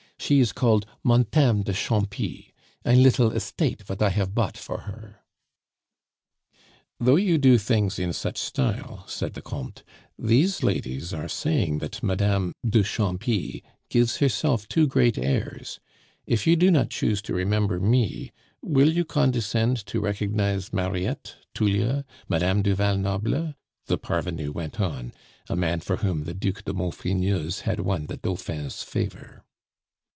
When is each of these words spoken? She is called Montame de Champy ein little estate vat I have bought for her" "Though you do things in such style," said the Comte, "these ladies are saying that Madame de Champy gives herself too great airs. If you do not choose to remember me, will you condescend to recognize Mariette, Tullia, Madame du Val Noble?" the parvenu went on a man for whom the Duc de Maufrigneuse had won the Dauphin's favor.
She 0.23 0.39
is 0.39 0.53
called 0.53 0.85
Montame 1.03 1.63
de 1.63 1.73
Champy 1.73 2.53
ein 2.85 3.01
little 3.01 3.31
estate 3.31 3.81
vat 3.81 4.03
I 4.03 4.11
have 4.11 4.35
bought 4.35 4.55
for 4.55 4.81
her" 4.81 5.19
"Though 7.01 7.15
you 7.15 7.39
do 7.39 7.57
things 7.57 7.97
in 7.97 8.13
such 8.13 8.37
style," 8.37 9.03
said 9.07 9.33
the 9.33 9.41
Comte, 9.41 9.83
"these 10.19 10.61
ladies 10.61 11.11
are 11.11 11.27
saying 11.27 11.79
that 11.79 12.03
Madame 12.03 12.53
de 12.63 12.83
Champy 12.83 13.63
gives 13.89 14.17
herself 14.17 14.67
too 14.67 14.85
great 14.85 15.17
airs. 15.17 15.79
If 16.27 16.45
you 16.45 16.55
do 16.55 16.69
not 16.69 16.91
choose 16.91 17.23
to 17.23 17.33
remember 17.33 17.79
me, 17.79 18.31
will 18.61 18.93
you 18.93 19.03
condescend 19.03 19.83
to 19.87 19.99
recognize 19.99 20.71
Mariette, 20.71 21.33
Tullia, 21.55 22.05
Madame 22.29 22.61
du 22.61 22.75
Val 22.75 22.97
Noble?" 22.99 23.55
the 23.87 23.97
parvenu 23.97 24.51
went 24.53 24.79
on 24.79 25.13
a 25.49 25.55
man 25.55 25.79
for 25.79 25.97
whom 25.97 26.25
the 26.25 26.35
Duc 26.35 26.63
de 26.63 26.73
Maufrigneuse 26.73 27.61
had 27.61 27.79
won 27.79 28.05
the 28.05 28.17
Dauphin's 28.17 28.83
favor. 28.83 29.43